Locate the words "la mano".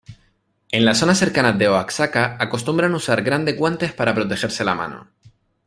4.65-5.11